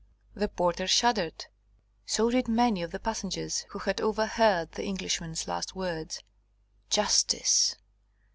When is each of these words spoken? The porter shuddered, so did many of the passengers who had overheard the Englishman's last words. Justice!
The 0.33 0.47
porter 0.47 0.87
shuddered, 0.87 1.45
so 2.07 2.31
did 2.31 2.47
many 2.47 2.81
of 2.81 2.89
the 2.89 2.99
passengers 2.99 3.67
who 3.69 3.77
had 3.77 4.01
overheard 4.01 4.71
the 4.71 4.83
Englishman's 4.83 5.47
last 5.47 5.75
words. 5.75 6.23
Justice! 6.89 7.75